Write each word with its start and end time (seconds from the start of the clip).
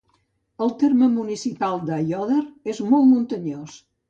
El 0.65 0.71
terme 0.83 1.09
municipal 1.17 1.77
d'Aiòder 1.91 2.41
és 2.75 2.83
molt 2.89 3.07
muntanyós. 3.13 3.79